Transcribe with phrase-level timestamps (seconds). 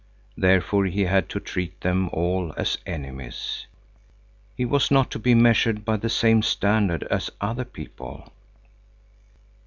[0.35, 3.67] Therefore he had to treat them all as enemies.
[4.57, 8.27] He was not to be measured by the same standard as other people.